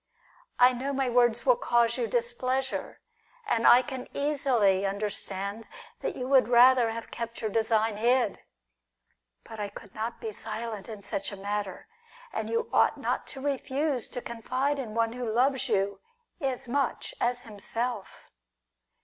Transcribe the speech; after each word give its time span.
I 0.57 0.73
know 0.73 0.93
my 0.93 1.11
words 1.11 1.45
will 1.45 1.55
cause 1.57 1.95
you 1.95 2.07
displeasure, 2.07 3.01
and 3.45 3.67
I 3.67 3.83
can 3.83 4.07
easily 4.15 4.83
understand 4.83 5.69
that 5.99 6.15
you 6.15 6.27
would 6.27 6.47
rather 6.47 6.89
have 6.89 7.11
kept 7.11 7.39
your 7.39 7.51
design 7.51 7.97
hid. 7.97 8.41
But 9.43 9.59
I 9.59 9.69
could 9.69 9.93
not 9.93 10.19
be 10.19 10.31
silent 10.31 10.89
in 10.89 11.03
such 11.03 11.31
a 11.31 11.37
matter, 11.37 11.87
and 12.33 12.49
you 12.49 12.67
ought 12.73 12.97
not 12.97 13.27
to 13.27 13.41
refuse 13.41 14.09
to 14.09 14.23
confide 14.23 14.79
in 14.79 14.95
one 14.95 15.13
who 15.13 15.31
loves 15.31 15.69
you 15.69 15.99
as 16.39 16.67
much 16.67 17.13
as 17.21 17.43
himself. 17.43 18.31